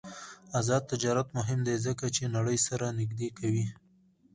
آزاد 0.59 0.83
تجارت 0.91 1.27
مهم 1.37 1.59
دی 1.67 1.75
ځکه 1.85 2.05
چې 2.15 2.31
نړۍ 2.35 2.57
سره 2.67 2.85
نږدې 2.99 3.29
کوي. 3.39 3.67